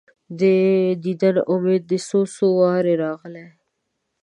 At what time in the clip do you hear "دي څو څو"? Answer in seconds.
1.89-2.45